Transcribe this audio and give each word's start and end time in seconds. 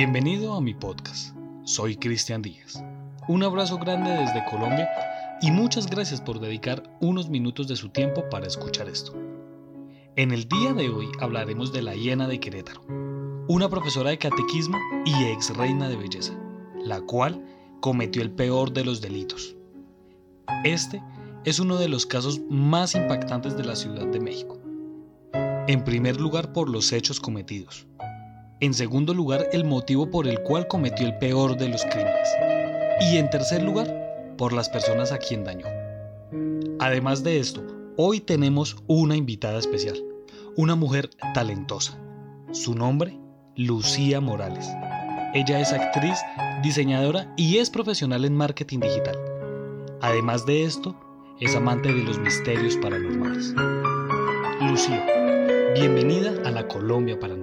Bienvenido 0.00 0.54
a 0.54 0.60
mi 0.60 0.74
podcast. 0.74 1.34
Soy 1.64 1.96
Cristian 1.96 2.40
Díaz. 2.40 2.80
Un 3.26 3.42
abrazo 3.42 3.78
grande 3.78 4.12
desde 4.12 4.44
Colombia 4.44 4.88
y 5.42 5.50
muchas 5.50 5.90
gracias 5.90 6.20
por 6.20 6.38
dedicar 6.38 6.84
unos 7.00 7.28
minutos 7.28 7.66
de 7.66 7.74
su 7.74 7.88
tiempo 7.88 8.22
para 8.30 8.46
escuchar 8.46 8.88
esto. 8.88 9.12
En 10.14 10.30
el 10.30 10.46
día 10.46 10.72
de 10.72 10.88
hoy 10.88 11.08
hablaremos 11.18 11.72
de 11.72 11.82
la 11.82 11.96
hiena 11.96 12.28
de 12.28 12.38
Querétaro, 12.38 12.82
una 13.48 13.68
profesora 13.68 14.10
de 14.10 14.18
catequismo 14.18 14.78
y 15.04 15.24
ex 15.32 15.56
reina 15.56 15.88
de 15.88 15.96
belleza, 15.96 16.38
la 16.80 17.00
cual 17.00 17.44
cometió 17.80 18.22
el 18.22 18.30
peor 18.30 18.72
de 18.72 18.84
los 18.84 19.00
delitos. 19.00 19.56
Este 20.62 21.02
es 21.44 21.58
uno 21.58 21.76
de 21.76 21.88
los 21.88 22.06
casos 22.06 22.40
más 22.48 22.94
impactantes 22.94 23.56
de 23.56 23.64
la 23.64 23.74
Ciudad 23.74 24.06
de 24.06 24.20
México. 24.20 24.60
En 25.66 25.82
primer 25.82 26.20
lugar 26.20 26.52
por 26.52 26.68
los 26.68 26.92
hechos 26.92 27.18
cometidos. 27.18 27.87
En 28.60 28.74
segundo 28.74 29.14
lugar 29.14 29.48
el 29.52 29.64
motivo 29.64 30.10
por 30.10 30.26
el 30.26 30.42
cual 30.42 30.66
cometió 30.66 31.06
el 31.06 31.16
peor 31.18 31.56
de 31.56 31.68
los 31.68 31.84
crímenes. 31.84 32.28
Y 33.00 33.16
en 33.16 33.30
tercer 33.30 33.62
lugar 33.62 34.34
por 34.36 34.52
las 34.52 34.68
personas 34.68 35.12
a 35.12 35.18
quien 35.18 35.44
dañó. 35.44 35.66
Además 36.80 37.22
de 37.22 37.38
esto, 37.38 37.64
hoy 37.96 38.18
tenemos 38.18 38.76
una 38.88 39.14
invitada 39.14 39.60
especial, 39.60 40.02
una 40.56 40.74
mujer 40.74 41.08
talentosa. 41.34 42.00
Su 42.50 42.74
nombre, 42.74 43.16
Lucía 43.54 44.20
Morales. 44.20 44.68
Ella 45.34 45.60
es 45.60 45.72
actriz, 45.72 46.18
diseñadora 46.60 47.32
y 47.36 47.58
es 47.58 47.70
profesional 47.70 48.24
en 48.24 48.34
marketing 48.34 48.80
digital. 48.80 49.16
Además 50.00 50.46
de 50.46 50.64
esto, 50.64 50.98
es 51.38 51.54
amante 51.54 51.92
de 51.92 52.02
los 52.02 52.18
misterios 52.18 52.76
paranormales. 52.78 53.54
Lucía, 54.62 55.06
bienvenida 55.74 56.32
a 56.44 56.50
la 56.50 56.66
Colombia 56.66 57.20
Paranormal. 57.20 57.37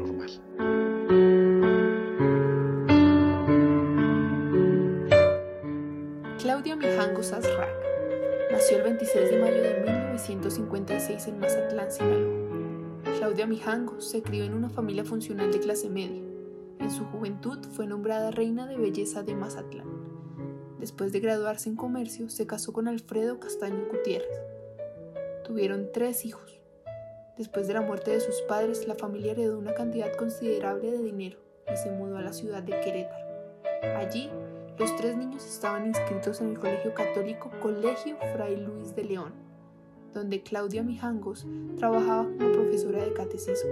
Claudia 7.05 7.21
Mijangos 7.21 7.33
Azrak 7.33 8.51
nació 8.51 8.77
el 8.77 8.83
26 8.83 9.29
de 9.29 9.37
mayo 9.37 9.61
de 9.61 9.73
1956 9.81 11.27
en 11.27 11.39
Mazatlán, 11.39 11.91
Sinaloa. 11.91 13.17
Claudia 13.19 13.45
Mijangos 13.45 14.09
se 14.09 14.23
crió 14.23 14.43
en 14.43 14.55
una 14.55 14.69
familia 14.69 15.05
funcional 15.05 15.51
de 15.51 15.59
clase 15.59 15.87
media. 15.87 16.23
En 16.79 16.89
su 16.89 17.05
juventud 17.05 17.59
fue 17.73 17.85
nombrada 17.85 18.31
reina 18.31 18.65
de 18.65 18.77
belleza 18.77 19.21
de 19.21 19.35
Mazatlán. 19.35 19.87
Después 20.79 21.11
de 21.11 21.19
graduarse 21.19 21.69
en 21.69 21.75
comercio, 21.75 22.27
se 22.29 22.47
casó 22.47 22.73
con 22.73 22.87
Alfredo 22.87 23.39
Castaño 23.39 23.85
Gutiérrez. 23.91 24.41
Tuvieron 25.43 25.91
tres 25.93 26.25
hijos. 26.25 26.59
Después 27.37 27.67
de 27.67 27.75
la 27.75 27.81
muerte 27.81 28.11
de 28.11 28.19
sus 28.19 28.41
padres, 28.47 28.87
la 28.87 28.95
familia 28.95 29.33
heredó 29.33 29.59
una 29.59 29.75
cantidad 29.75 30.11
considerable 30.15 30.89
de 30.89 31.03
dinero 31.03 31.37
y 31.71 31.77
se 31.77 31.91
mudó 31.91 32.17
a 32.17 32.23
la 32.23 32.33
ciudad 32.33 32.63
de 32.63 32.79
Querétaro. 32.79 33.25
Allí, 33.95 34.31
los 34.77 34.93
tres 34.97 35.15
niños 35.15 35.45
estaban 35.45 35.87
inscritos 35.87 36.41
en 36.41 36.49
el 36.49 36.59
colegio 36.59 36.93
católico 36.93 37.49
Colegio 37.61 38.17
Fray 38.33 38.57
Luis 38.57 38.93
de 38.93 39.05
León, 39.05 39.33
donde 40.13 40.43
Claudia 40.43 40.83
Mijangos 40.83 41.45
trabajaba 41.77 42.23
como 42.23 42.51
profesora 42.51 43.03
de 43.03 43.13
catecismo. 43.13 43.71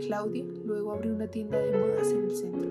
Claudia 0.00 0.44
luego 0.64 0.92
abrió 0.92 1.12
una 1.12 1.26
tienda 1.26 1.58
de 1.58 1.76
modas 1.76 2.12
en 2.12 2.24
el 2.24 2.36
centro. 2.36 2.70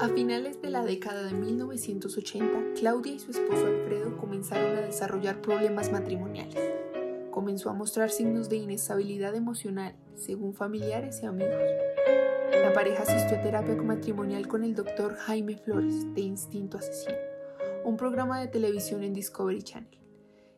A 0.00 0.08
finales 0.08 0.60
de 0.62 0.70
la 0.70 0.84
década 0.84 1.22
de 1.24 1.32
1980, 1.32 2.74
Claudia 2.78 3.12
y 3.12 3.18
su 3.18 3.30
esposo 3.30 3.66
Alfredo 3.66 4.16
comenzaron 4.16 4.76
a 4.78 4.80
desarrollar 4.80 5.42
problemas 5.42 5.92
matrimoniales. 5.92 6.62
Comenzó 7.30 7.68
a 7.68 7.74
mostrar 7.74 8.10
signos 8.10 8.48
de 8.48 8.56
inestabilidad 8.56 9.34
emocional, 9.34 9.94
según 10.14 10.54
familiares 10.54 11.20
y 11.22 11.26
amigos. 11.26 11.62
La 12.62 12.72
pareja 12.72 13.02
asistió 13.02 13.38
a 13.38 13.42
terapia 13.42 13.74
matrimonial 13.76 14.48
con 14.48 14.64
el 14.64 14.74
doctor 14.74 15.14
Jaime 15.16 15.56
Flores, 15.56 16.14
de 16.14 16.20
Instinto 16.20 16.78
Asesino, 16.78 17.16
un 17.84 17.96
programa 17.96 18.40
de 18.40 18.48
televisión 18.48 19.02
en 19.02 19.12
Discovery 19.12 19.62
Channel. 19.62 19.98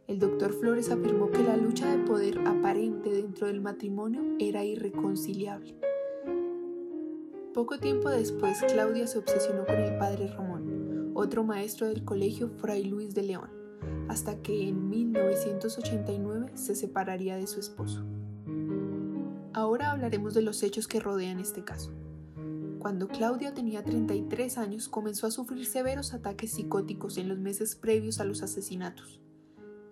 El 0.07 0.19
doctor 0.19 0.53
Flores 0.53 0.91
afirmó 0.91 1.31
que 1.31 1.43
la 1.43 1.57
lucha 1.57 1.91
de 1.91 2.05
poder 2.05 2.39
aparente 2.47 3.11
dentro 3.11 3.47
del 3.49 3.61
matrimonio 3.61 4.23
era 4.39 4.65
irreconciliable 4.65 5.77
poco 7.57 7.79
tiempo 7.79 8.11
después, 8.11 8.63
Claudia 8.71 9.07
se 9.07 9.17
obsesionó 9.17 9.65
con 9.65 9.77
el 9.77 9.97
padre 9.97 10.29
Ramón, 10.29 11.13
otro 11.15 11.43
maestro 11.43 11.87
del 11.87 12.05
colegio 12.05 12.51
Fray 12.51 12.85
Luis 12.85 13.15
de 13.15 13.23
León, 13.23 13.49
hasta 14.11 14.43
que 14.43 14.69
en 14.69 14.91
1989 14.91 16.51
se 16.53 16.75
separaría 16.75 17.39
de 17.39 17.47
su 17.47 17.59
esposo. 17.59 18.05
Ahora 19.57 19.91
hablaremos 19.91 20.35
de 20.35 20.43
los 20.43 20.63
hechos 20.63 20.87
que 20.87 21.01
rodean 21.01 21.41
este 21.41 21.65
caso. 21.65 21.91
Cuando 22.79 23.09
Claudia 23.09 23.55
tenía 23.55 23.83
33 23.83 24.59
años 24.59 24.91
comenzó 24.91 25.27
a 25.27 25.31
sufrir 25.31 25.65
severos 25.65 26.13
ataques 26.13 26.53
psicóticos 26.53 27.17
en 27.17 27.27
los 27.27 27.39
meses 27.39 27.75
previos 27.75 28.21
a 28.21 28.27
los 28.27 28.43
asesinatos. 28.43 29.19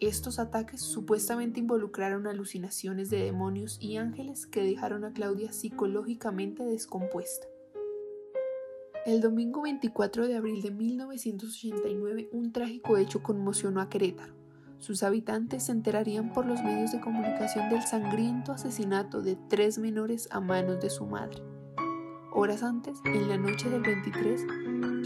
Estos 0.00 0.38
ataques 0.38 0.82
supuestamente 0.82 1.60
involucraron 1.60 2.26
alucinaciones 2.26 3.08
de 3.08 3.24
demonios 3.24 3.78
y 3.80 3.96
ángeles 3.96 4.46
que 4.46 4.62
dejaron 4.62 5.02
a 5.02 5.14
Claudia 5.14 5.50
psicológicamente 5.50 6.62
descompuesta. 6.62 7.46
El 9.06 9.22
domingo 9.22 9.62
24 9.62 10.28
de 10.28 10.36
abril 10.36 10.60
de 10.60 10.72
1989, 10.72 12.28
un 12.32 12.52
trágico 12.52 12.98
hecho 12.98 13.22
conmocionó 13.22 13.80
a 13.80 13.88
Querétaro. 13.88 14.33
Sus 14.84 15.02
habitantes 15.02 15.62
se 15.62 15.72
enterarían 15.72 16.30
por 16.34 16.44
los 16.44 16.62
medios 16.62 16.92
de 16.92 17.00
comunicación 17.00 17.70
del 17.70 17.80
sangriento 17.86 18.52
asesinato 18.52 19.22
de 19.22 19.34
tres 19.48 19.78
menores 19.78 20.28
a 20.30 20.40
manos 20.40 20.78
de 20.82 20.90
su 20.90 21.06
madre. 21.06 21.42
Horas 22.34 22.62
antes, 22.62 22.98
en 23.06 23.30
la 23.30 23.38
noche 23.38 23.70
del 23.70 23.80
23, 23.80 24.44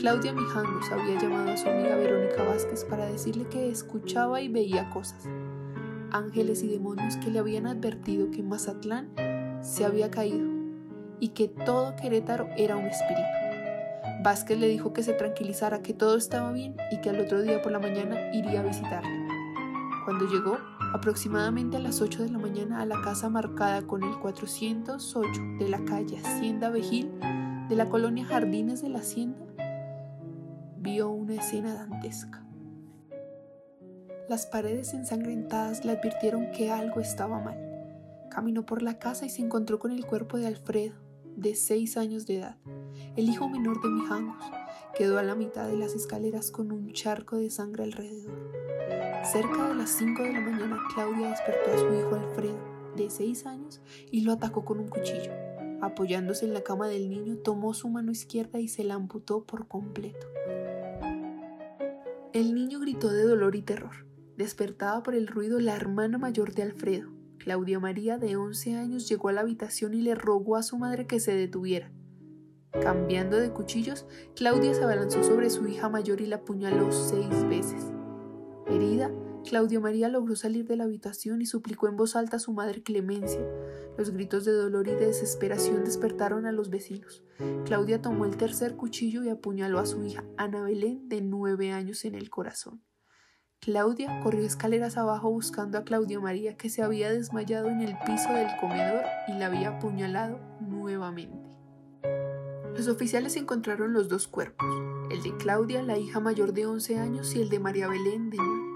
Claudia 0.00 0.33
Mijangos 0.33 0.91
había 0.91 1.21
llamado 1.21 1.53
a 1.53 1.56
su 1.56 1.69
amiga 1.69 1.94
Verónica 1.94 2.43
Vázquez 2.43 2.84
para 2.87 3.06
decirle 3.06 3.47
que 3.47 3.71
escuchaba 3.71 4.41
y 4.41 4.49
veía 4.49 4.91
cosas, 4.91 5.28
ángeles 6.10 6.65
y 6.65 6.66
demonios 6.66 7.16
que 7.19 7.31
le 7.31 7.39
habían 7.39 7.69
advertido 7.69 8.33
que 8.33 8.43
Mazatlán 8.43 9.12
se 9.62 9.84
había 9.84 10.10
caído 10.10 10.49
y 11.21 11.28
que 11.28 11.47
todo 11.47 11.95
Querétaro 11.95 12.49
era 12.56 12.77
un 12.77 12.87
espíritu. 12.87 13.22
Vázquez 14.25 14.59
le 14.59 14.66
dijo 14.66 14.93
que 14.93 15.05
se 15.05 15.12
tranquilizara, 15.12 15.83
que 15.83 15.95
todo 15.95 16.16
estaba 16.16 16.50
bien 16.50 16.75
y 16.91 17.00
que 17.00 17.10
al 17.10 17.21
otro 17.21 17.43
día 17.43 17.62
por 17.62 17.71
la 17.71 17.78
mañana 17.78 18.34
iría 18.34 18.59
a 18.59 18.65
visitarle. 18.65 19.17
Cuando 20.08 20.24
llegó, 20.24 20.56
aproximadamente 20.94 21.76
a 21.76 21.80
las 21.80 22.00
8 22.00 22.22
de 22.22 22.30
la 22.30 22.38
mañana, 22.38 22.80
a 22.80 22.86
la 22.86 22.98
casa 23.02 23.28
marcada 23.28 23.82
con 23.82 24.02
el 24.02 24.19
408 24.19 25.42
de 25.58 25.69
la 25.69 25.84
calle 25.84 26.16
Hacienda 26.16 26.70
Vejil 26.70 27.12
de 27.69 27.76
la 27.76 27.91
colonia 27.91 28.24
Jardines 28.24 28.80
de 28.80 28.88
la 28.88 29.00
Hacienda, 29.00 29.44
vio 30.78 31.10
una 31.10 31.34
escena 31.34 31.74
dantesca. 31.74 32.42
Las 34.30 34.47
paredes 34.47 34.94
ensangrentadas 34.94 35.84
le 35.84 35.92
advirtieron 35.92 36.52
que 36.52 36.70
algo 36.70 37.00
estaba 37.00 37.38
mal. 37.38 37.58
Caminó 38.30 38.64
por 38.64 38.80
la 38.80 38.98
casa 38.98 39.26
y 39.26 39.28
se 39.28 39.42
encontró 39.42 39.78
con 39.78 39.92
el 39.92 40.06
cuerpo 40.06 40.38
de 40.38 40.47
Alfredo, 40.47 40.94
de 41.36 41.54
seis 41.54 41.98
años 41.98 42.26
de 42.26 42.38
edad, 42.38 42.56
el 43.14 43.28
hijo 43.28 43.47
menor 43.47 43.82
de 43.82 43.91
Mijangos, 43.91 44.42
quedó 44.97 45.18
a 45.18 45.22
la 45.22 45.34
mitad 45.34 45.68
de 45.68 45.76
las 45.76 45.94
escaleras 45.94 46.50
con 46.50 46.72
un 46.72 46.94
charco 46.94 47.36
de 47.36 47.50
sangre 47.50 47.84
alrededor. 47.84 48.32
Cerca 49.24 49.68
de 49.68 49.74
las 49.74 49.90
5 49.90 50.22
de 50.22 50.32
la 50.32 50.40
mañana, 50.40 50.78
Claudia 50.94 51.30
despertó 51.30 51.72
a 51.72 51.78
su 51.78 51.94
hijo 51.94 52.15
Alfredo, 52.15 52.59
de 52.97 53.10
seis 53.10 53.47
años, 53.47 53.80
y 54.10 54.22
lo 54.22 54.32
atacó 54.32 54.65
con 54.65 54.78
un 54.78 54.88
cuchillo. 54.88 55.32
Apoyándose 55.80 56.47
en 56.47 56.54
la 56.54 56.62
cama 56.62 56.88
del 56.88 57.10
niño, 57.10 57.36
tomó 57.36 57.74
su 57.74 57.88
mano 57.88 58.10
izquierda 58.10 58.59
y 58.59 58.68
se 58.68 58.84
la 58.84 58.94
amputó 58.94 59.44
por 59.44 59.68
completo. 59.68 60.26
El 62.32 62.54
niño 62.54 62.80
gritó 62.80 63.10
de 63.10 63.22
dolor 63.22 63.54
y 63.54 63.62
terror. 63.62 64.06
Despertada 64.36 65.03
por 65.03 65.15
el 65.15 65.26
ruido 65.26 65.60
la 65.60 65.74
hermana 65.74 66.16
mayor 66.16 66.54
de 66.54 66.62
Alfredo, 66.62 67.10
Claudia 67.38 67.80
María, 67.80 68.18
de 68.18 68.36
11 68.36 68.76
años, 68.76 69.09
llegó 69.09 69.28
a 69.28 69.32
la 69.32 69.41
habitación 69.41 69.94
y 69.94 70.00
le 70.00 70.14
rogó 70.14 70.56
a 70.56 70.62
su 70.62 70.78
madre 70.78 71.06
que 71.06 71.21
se 71.21 71.34
detuviera. 71.34 71.91
Cambiando 72.72 73.36
de 73.36 73.50
cuchillos, 73.50 74.06
Claudia 74.36 74.74
se 74.74 74.84
abalanzó 74.84 75.24
sobre 75.24 75.50
su 75.50 75.66
hija 75.66 75.88
mayor 75.88 76.21
y 76.21 76.26
la 76.26 76.36
apuñaló 76.36 76.92
seis 76.92 77.48
veces. 77.48 77.91
Herida, 78.78 79.10
Claudia 79.45 79.80
María 79.80 80.09
logró 80.09 80.36
salir 80.36 80.65
de 80.66 80.77
la 80.77 80.84
habitación 80.84 81.42
y 81.42 81.47
suplicó 81.47 81.89
en 81.89 81.97
voz 81.97 82.15
alta 82.15 82.36
a 82.36 82.41
su 82.41 82.53
madre 82.53 82.83
clemencia. 82.83 83.45
Los 83.97 84.10
gritos 84.10 84.45
de 84.45 84.53
dolor 84.53 84.86
y 84.86 84.92
de 84.92 85.07
desesperación 85.07 85.84
despertaron 85.84 86.47
a 86.47 86.53
los 86.53 86.71
vecinos. 86.71 87.25
Claudia 87.65 88.01
tomó 88.01 88.25
el 88.25 88.36
tercer 88.36 88.77
cuchillo 88.77 89.25
y 89.25 89.30
apuñaló 89.30 89.80
a 89.80 89.86
su 89.86 90.04
hija 90.04 90.22
Ana 90.36 90.63
Belén, 90.63 91.09
de 91.09 91.22
nueve 91.22 91.72
años, 91.72 92.04
en 92.04 92.15
el 92.15 92.30
corazón. 92.30 92.83
Claudia 93.60 94.21
corrió 94.22 94.47
escaleras 94.47 94.97
abajo 94.97 95.28
buscando 95.31 95.78
a 95.78 95.84
Claudia 95.84 96.21
María 96.21 96.57
que 96.57 96.71
se 96.71 96.83
había 96.83 97.10
desmayado 97.10 97.69
en 97.69 97.81
el 97.81 97.97
piso 98.07 98.33
del 98.33 98.48
comedor 98.60 99.03
y 99.27 99.33
la 99.33 99.47
había 99.47 99.71
apuñalado 99.71 100.39
nuevamente. 100.60 101.48
Los 102.77 102.86
oficiales 102.86 103.36
encontraron 103.36 103.92
los 103.92 104.09
dos 104.09 104.28
cuerpos, 104.28 104.69
el 105.10 105.21
de 105.24 105.36
Claudia, 105.36 105.83
la 105.83 105.98
hija 105.98 106.21
mayor 106.21 106.53
de 106.53 106.66
11 106.66 106.98
años, 107.01 107.34
y 107.34 107.42
el 107.42 107.48
de 107.48 107.59
María 107.59 107.89
Belén 107.89 108.31
de 108.31 108.36
9. 108.36 108.67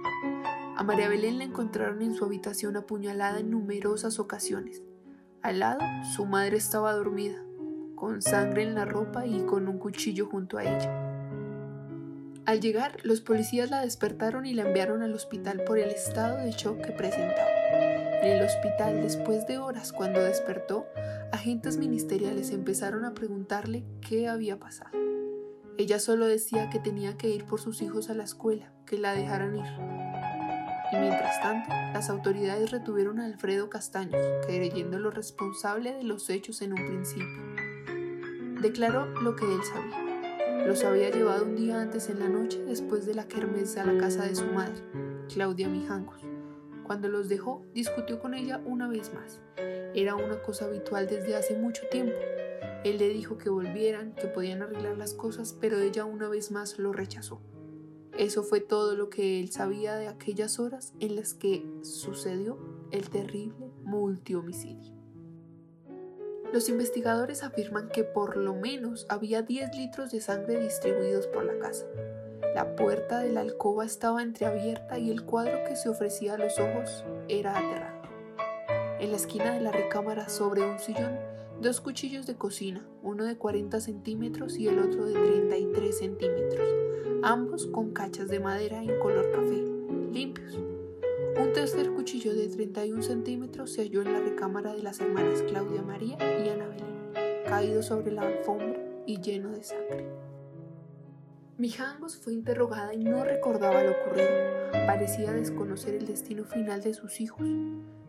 A 0.74 0.84
María 0.84 1.08
Belén 1.08 1.36
la 1.38 1.44
encontraron 1.44 2.00
en 2.00 2.14
su 2.14 2.24
habitación 2.24 2.76
apuñalada 2.76 3.40
en 3.40 3.50
numerosas 3.50 4.19
ocasiones. 4.19 4.82
Al 5.42 5.58
lado, 5.58 5.80
su 6.14 6.24
madre 6.24 6.56
estaba 6.56 6.94
dormida, 6.94 7.44
con 7.94 8.22
sangre 8.22 8.62
en 8.62 8.74
la 8.74 8.86
ropa 8.86 9.26
y 9.26 9.42
con 9.42 9.69
un 9.69 9.78
cuchillo 9.78 10.26
junto 10.26 10.56
a 10.56 10.64
ella. 10.64 11.12
Al 12.46 12.60
llegar, 12.60 12.96
los 13.02 13.20
policías 13.20 13.70
la 13.70 13.82
despertaron 13.82 14.46
y 14.46 14.54
la 14.54 14.62
enviaron 14.62 15.02
al 15.02 15.14
hospital 15.14 15.62
por 15.64 15.78
el 15.78 15.90
estado 15.90 16.38
de 16.38 16.52
shock 16.52 16.80
que 16.80 16.92
presentaba. 16.92 17.50
En 18.22 18.38
el 18.38 18.44
hospital, 18.44 19.02
después 19.02 19.46
de 19.46 19.58
horas, 19.58 19.92
cuando 19.92 20.20
despertó, 20.20 20.86
agentes 21.32 21.76
ministeriales 21.76 22.50
empezaron 22.50 23.04
a 23.04 23.12
preguntarle 23.14 23.84
qué 24.00 24.26
había 24.26 24.58
pasado. 24.58 24.96
Ella 25.76 25.98
solo 25.98 26.26
decía 26.26 26.70
que 26.70 26.78
tenía 26.78 27.16
que 27.16 27.28
ir 27.28 27.44
por 27.44 27.60
sus 27.60 27.82
hijos 27.82 28.10
a 28.10 28.14
la 28.14 28.24
escuela, 28.24 28.72
que 28.86 28.98
la 28.98 29.14
dejaran 29.14 29.56
ir. 29.56 30.01
Y 30.92 30.96
mientras 30.96 31.40
tanto, 31.40 31.70
las 31.70 32.10
autoridades 32.10 32.70
retuvieron 32.70 33.18
a 33.18 33.24
Alfredo 33.24 33.70
Castaños, 33.70 34.22
creyéndolo 34.46 35.10
responsable 35.10 35.94
de 35.94 36.04
los 36.04 36.28
hechos 36.30 36.62
en 36.62 36.72
un 36.72 36.86
principio. 36.86 38.60
Declaró 38.60 39.06
lo 39.06 39.34
que 39.34 39.46
él 39.46 39.60
sabía 39.64 40.12
los 40.66 40.84
había 40.84 41.10
llevado 41.10 41.44
un 41.44 41.56
día 41.56 41.80
antes 41.80 42.08
en 42.08 42.20
la 42.20 42.28
noche 42.28 42.62
después 42.64 43.04
de 43.04 43.14
la 43.14 43.26
kermés 43.26 43.76
a 43.76 43.84
la 43.84 43.98
casa 43.98 44.24
de 44.24 44.36
su 44.36 44.44
madre, 44.44 44.80
Claudia 45.28 45.68
Mijangos. 45.68 46.22
Cuando 46.84 47.08
los 47.08 47.28
dejó, 47.28 47.66
discutió 47.74 48.20
con 48.20 48.32
ella 48.32 48.60
una 48.64 48.86
vez 48.86 49.12
más. 49.12 49.40
Era 49.56 50.14
una 50.14 50.40
cosa 50.40 50.66
habitual 50.66 51.08
desde 51.08 51.34
hace 51.34 51.56
mucho 51.56 51.82
tiempo. 51.90 52.16
Él 52.84 52.98
le 52.98 53.08
dijo 53.08 53.38
que 53.38 53.50
volvieran, 53.50 54.14
que 54.14 54.28
podían 54.28 54.62
arreglar 54.62 54.96
las 54.96 55.14
cosas, 55.14 55.56
pero 55.60 55.80
ella 55.80 56.04
una 56.04 56.28
vez 56.28 56.52
más 56.52 56.78
lo 56.78 56.92
rechazó. 56.92 57.40
Eso 58.18 58.42
fue 58.42 58.60
todo 58.60 58.94
lo 58.94 59.08
que 59.08 59.40
él 59.40 59.50
sabía 59.50 59.96
de 59.96 60.08
aquellas 60.08 60.58
horas 60.58 60.92
en 61.00 61.16
las 61.16 61.32
que 61.32 61.64
sucedió 61.82 62.58
el 62.90 63.08
terrible 63.08 63.70
multihomicidio. 63.84 64.92
Los 66.52 66.68
investigadores 66.68 67.42
afirman 67.42 67.88
que 67.88 68.04
por 68.04 68.36
lo 68.36 68.54
menos 68.54 69.06
había 69.08 69.40
10 69.40 69.74
litros 69.74 70.12
de 70.12 70.20
sangre 70.20 70.60
distribuidos 70.60 71.26
por 71.26 71.44
la 71.44 71.58
casa. 71.58 71.86
La 72.54 72.76
puerta 72.76 73.20
de 73.20 73.32
la 73.32 73.40
alcoba 73.40 73.86
estaba 73.86 74.22
entreabierta 74.22 74.98
y 74.98 75.10
el 75.10 75.24
cuadro 75.24 75.64
que 75.66 75.76
se 75.76 75.88
ofrecía 75.88 76.34
a 76.34 76.38
los 76.38 76.58
ojos 76.58 77.06
era 77.28 77.56
aterrador. 77.56 78.02
En 79.00 79.10
la 79.10 79.16
esquina 79.16 79.54
de 79.54 79.62
la 79.62 79.72
recámara, 79.72 80.28
sobre 80.28 80.60
un 80.60 80.78
sillón, 80.78 81.18
dos 81.62 81.80
cuchillos 81.80 82.26
de 82.26 82.34
cocina, 82.34 82.84
uno 83.02 83.24
de 83.24 83.38
40 83.38 83.80
centímetros 83.80 84.58
y 84.58 84.66
el 84.66 84.80
otro 84.80 85.06
de 85.06 85.14
33 85.14 85.96
centímetros, 85.96 86.68
ambos 87.22 87.68
con 87.68 87.92
cachas 87.92 88.28
de 88.28 88.40
madera 88.40 88.82
en 88.82 88.98
color 88.98 89.30
café, 89.30 89.62
limpios. 90.12 90.58
Un 91.40 91.52
tercer 91.54 91.92
cuchillo 91.92 92.34
de 92.34 92.48
31 92.48 93.00
centímetros 93.04 93.72
se 93.72 93.82
halló 93.82 94.02
en 94.02 94.12
la 94.12 94.18
recámara 94.18 94.74
de 94.74 94.82
las 94.82 94.98
hermanas 95.00 95.42
Claudia 95.42 95.82
María 95.82 96.16
y 96.44 96.48
Ana 96.48 96.66
Belén, 96.66 97.44
caído 97.46 97.80
sobre 97.84 98.10
la 98.10 98.22
alfombra 98.22 98.82
y 99.06 99.20
lleno 99.20 99.50
de 99.50 99.62
sangre. 99.62 100.04
Mijangos 101.58 102.16
fue 102.16 102.32
interrogada 102.32 102.92
y 102.92 103.04
no 103.04 103.22
recordaba 103.22 103.84
lo 103.84 103.92
ocurrido. 103.92 104.28
Parecía 104.84 105.32
desconocer 105.32 105.94
el 105.94 106.06
destino 106.06 106.44
final 106.44 106.82
de 106.82 106.92
sus 106.92 107.20
hijos. 107.20 107.46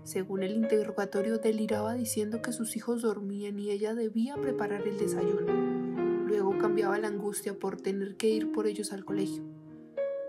Según 0.03 0.44
el 0.44 0.51
interrogatorio, 0.51 1.38
deliraba 1.38 1.94
diciendo 1.94 2.41
que 2.41 2.51
sus 2.51 2.75
hijos 2.75 3.01
dormían 3.01 3.57
y 3.57 3.71
ella 3.71 3.94
debía 3.94 4.35
preparar 4.35 4.85
el 4.85 4.97
desayuno. 4.97 5.53
Luego 6.27 6.57
cambiaba 6.57 7.00
la 7.00 7.07
angustia 7.07 7.57
por 7.57 7.79
tener 7.79 8.17
que 8.17 8.29
ir 8.29 8.51
por 8.51 8.67
ellos 8.67 8.91
al 8.91 9.05
colegio. 9.05 9.44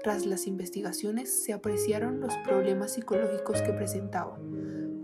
Tras 0.04 0.26
las 0.26 0.46
investigaciones 0.46 1.30
se 1.30 1.52
apreciaron 1.52 2.20
los 2.20 2.36
problemas 2.44 2.92
psicológicos 2.92 3.62
que 3.62 3.72
presentaba, 3.72 4.38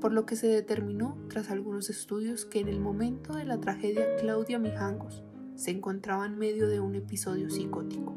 por 0.00 0.12
lo 0.12 0.25
que 0.25 0.37
se 0.37 0.46
determinó, 0.46 1.19
tras 1.28 1.50
algunos 1.50 1.90
estudios, 1.90 2.44
que 2.44 2.61
en 2.61 2.69
el 2.69 2.78
momento 2.78 3.34
de 3.34 3.46
la 3.46 3.61
tragedia 3.61 4.17
Claudia 4.19 4.61
Mijangos 4.61 5.25
se 5.56 5.72
encontraba 5.72 6.26
en 6.26 6.38
medio 6.38 6.69
de 6.69 6.78
un 6.78 6.94
episodio 6.94 7.50
psicótico. 7.50 8.17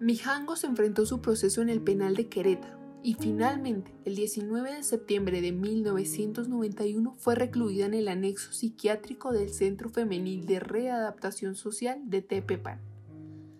Mijangos 0.00 0.64
enfrentó 0.64 1.06
su 1.06 1.20
proceso 1.20 1.62
en 1.62 1.68
el 1.68 1.80
penal 1.80 2.16
de 2.16 2.28
Querétaro 2.28 2.81
y 3.04 3.14
finalmente, 3.14 3.92
el 4.04 4.14
19 4.14 4.74
de 4.74 4.82
septiembre 4.82 5.40
de 5.40 5.52
1991, 5.52 7.14
fue 7.18 7.34
recluida 7.34 7.86
en 7.86 7.94
el 7.94 8.08
anexo 8.08 8.52
psiquiátrico 8.52 9.32
del 9.32 9.50
Centro 9.50 9.88
Femenil 9.88 10.46
de 10.46 10.60
Readaptación 10.60 11.56
Social 11.56 12.00
de 12.04 12.22
Tepepan, 12.22 12.80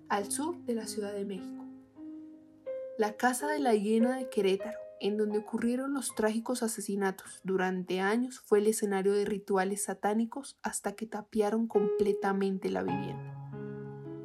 al 0.09 0.31
sur 0.31 0.57
de 0.65 0.75
la 0.75 0.87
Ciudad 0.87 1.13
de 1.13 1.25
México. 1.25 1.65
La 2.99 3.17
casa 3.17 3.49
de 3.49 3.59
la 3.59 3.75
hiena 3.75 4.17
de 4.17 4.29
Querétaro, 4.29 4.79
en 5.01 5.17
donde 5.17 5.39
ocurrieron 5.39 5.93
los 5.93 6.15
trágicos 6.15 6.63
asesinatos, 6.63 7.41
durante 7.43 7.99
años 7.99 8.39
fue 8.39 8.61
el 8.61 8.69
escenario 8.69 9.13
de 9.13 9.25
rituales 9.25 9.85
satánicos 9.85 10.57
hasta 10.63 10.93
que 10.93 11.07
tapiaron 11.07 11.67
completamente 11.67 12.71
la 12.71 12.85
vivienda. 12.85 13.51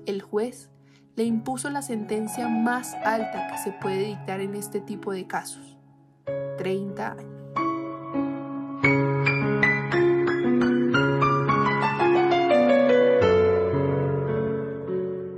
El 0.06 0.22
juez 0.22 0.70
le 1.18 1.24
impuso 1.24 1.72
la 1.72 1.82
sentencia 1.82 2.48
más 2.48 2.94
alta 3.04 3.48
que 3.48 3.58
se 3.58 3.72
puede 3.72 4.06
dictar 4.06 4.40
en 4.40 4.54
este 4.54 4.80
tipo 4.80 5.12
de 5.12 5.26
casos, 5.26 5.76
30 6.60 7.12
años. 7.12 7.26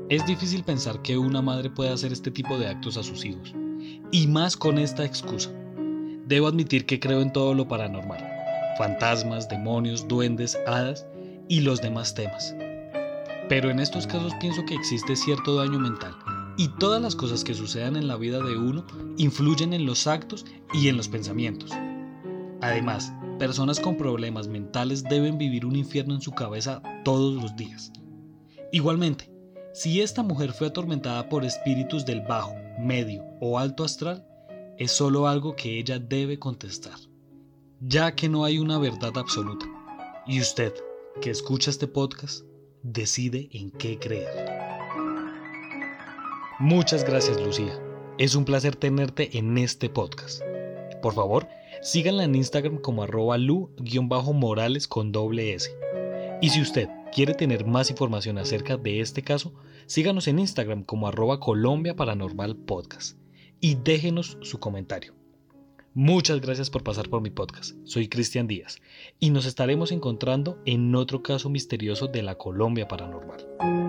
Es 0.10 0.26
difícil 0.26 0.66
pensar 0.66 1.02
que 1.02 1.18
una 1.18 1.42
madre 1.42 1.70
pueda 1.70 1.94
hacer 1.94 2.12
este 2.12 2.30
tipo 2.30 2.58
de 2.58 2.68
actos 2.68 2.98
a 2.98 3.04
sus 3.04 3.24
hijos, 3.24 3.56
y 4.12 4.28
más 4.28 4.58
con 4.58 4.80
esta 4.80 5.06
excusa. 5.06 5.50
Debo 6.26 6.48
admitir 6.48 6.86
que 6.86 7.00
creo 7.00 7.22
en 7.22 7.32
todo 7.32 7.54
lo 7.54 7.70
paranormal, 7.70 8.22
fantasmas, 8.78 9.48
demonios, 9.48 10.06
duendes, 10.10 10.58
hadas 10.68 11.08
y 11.48 11.62
los 11.62 11.82
demás 11.82 12.14
temas. 12.14 12.54
Pero 13.50 13.72
en 13.72 13.80
estos 13.80 14.06
casos 14.06 14.34
pienso 14.40 14.64
que 14.66 14.76
existe 14.76 15.16
cierto 15.16 15.56
daño 15.56 15.80
mental 15.80 16.16
y 16.56 16.68
todas 16.68 17.02
las 17.02 17.16
cosas 17.16 17.44
que 17.44 17.56
sucedan 17.56 17.96
en 17.96 18.08
la 18.08 18.16
vida 18.16 18.38
de 18.44 18.56
uno 18.56 18.86
influyen 19.18 19.74
en 19.74 19.88
los 19.88 20.06
actos 20.06 20.46
y 20.72 20.88
en 20.88 20.98
los 20.98 21.08
pensamientos. 21.08 21.72
Además, 22.62 23.12
personas 23.40 23.80
con 23.80 23.98
problemas 23.98 24.48
mentales 24.48 25.04
deben 25.04 25.40
vivir 25.40 25.66
un 25.66 25.76
infierno 25.76 26.14
en 26.14 26.22
su 26.22 26.32
cabeza 26.32 26.84
todos 27.04 27.42
los 27.42 27.56
días. 27.56 27.92
Igualmente, 28.72 29.32
si 29.74 30.00
esta 30.00 30.22
mujer 30.22 30.54
fue 30.54 30.68
atormentada 30.68 31.28
por 31.28 31.44
espíritus 31.44 32.06
del 32.06 32.22
bajo, 32.22 32.54
medio 32.80 33.24
o 33.42 33.58
alto 33.58 33.84
astral, 33.84 34.28
es 34.78 34.92
solo 34.92 35.28
algo 35.28 35.56
que 35.56 35.80
ella 35.80 35.98
debe 35.98 36.38
contestar, 36.38 37.00
ya 37.80 38.14
que 38.14 38.30
no 38.30 38.46
hay 38.46 38.60
una 38.60 38.78
verdad 38.78 39.18
absoluta. 39.18 39.66
Y 40.28 40.40
usted, 40.40 40.74
que 41.20 41.32
escucha 41.32 41.72
este 41.72 41.88
podcast, 41.88 42.44
decide 42.84 43.50
en 43.52 43.72
qué 43.72 43.98
creer. 44.00 44.50
Muchas 46.60 47.04
gracias 47.04 47.40
Lucía. 47.42 47.80
Es 48.18 48.36
un 48.36 48.46
placer 48.46 48.76
tenerte 48.76 49.38
en 49.38 49.58
este 49.58 49.90
podcast. 49.90 50.42
Por 51.02 51.14
favor, 51.14 51.48
síganla 51.82 52.26
en 52.26 52.36
Instagram 52.36 52.78
como 52.78 53.04
arroba 53.04 53.38
lu-morales 53.38 54.88
con 54.88 55.12
doble 55.12 55.54
S. 55.54 55.70
Y 56.42 56.50
si 56.50 56.62
usted 56.62 56.90
quiere 57.14 57.34
tener 57.34 57.66
más 57.66 57.90
información 57.90 58.38
acerca 58.38 58.78
de 58.78 59.02
este 59.02 59.22
caso, 59.22 59.54
síganos 59.86 60.28
en 60.28 60.40
Instagram 60.40 60.84
como 60.84 61.08
arroba 61.08 61.40
Colombia 61.40 61.96
Paranormal 61.96 62.56
Podcast 62.56 63.18
y 63.62 63.76
déjenos 63.76 64.38
su 64.42 64.60
comentario. 64.60 65.19
Muchas 66.02 66.40
gracias 66.40 66.70
por 66.70 66.82
pasar 66.82 67.10
por 67.10 67.20
mi 67.20 67.30
podcast. 67.30 67.76
Soy 67.84 68.08
Cristian 68.08 68.48
Díaz 68.48 68.80
y 69.20 69.32
nos 69.32 69.46
estaremos 69.46 69.92
encontrando 69.92 70.58
en 70.66 70.96
otro 70.96 71.22
caso 71.24 71.50
misterioso 71.50 72.08
de 72.08 72.24
la 72.24 72.36
Colombia 72.36 72.88
Paranormal. 72.88 73.89